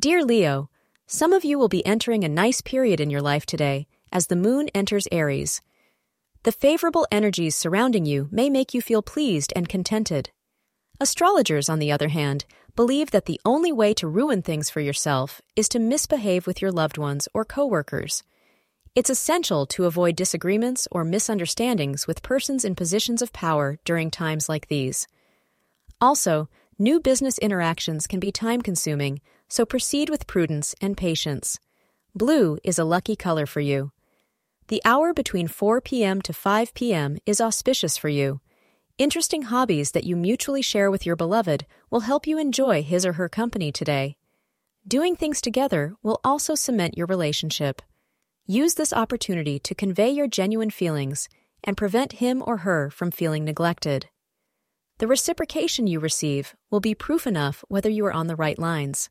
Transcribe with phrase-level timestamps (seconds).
[0.00, 0.70] Dear Leo,
[1.06, 4.34] some of you will be entering a nice period in your life today as the
[4.34, 5.60] moon enters Aries.
[6.44, 10.30] The favorable energies surrounding you may make you feel pleased and contented.
[11.00, 15.42] Astrologers, on the other hand, believe that the only way to ruin things for yourself
[15.54, 18.22] is to misbehave with your loved ones or coworkers.
[18.94, 24.48] It's essential to avoid disagreements or misunderstandings with persons in positions of power during times
[24.48, 25.06] like these.
[26.00, 26.48] Also,
[26.78, 29.20] new business interactions can be time consuming,
[29.50, 31.58] so proceed with prudence and patience.
[32.14, 33.92] Blue is a lucky color for you.
[34.68, 36.22] The hour between 4 p.m.
[36.22, 37.18] to 5 p.m.
[37.26, 38.40] is auspicious for you.
[38.98, 43.14] Interesting hobbies that you mutually share with your beloved will help you enjoy his or
[43.14, 44.16] her company today.
[44.86, 47.82] Doing things together will also cement your relationship.
[48.46, 51.28] Use this opportunity to convey your genuine feelings
[51.64, 54.08] and prevent him or her from feeling neglected.
[54.98, 59.10] The reciprocation you receive will be proof enough whether you are on the right lines.